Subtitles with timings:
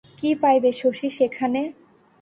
[0.17, 1.61] কী পাইবে শশী সেখানে?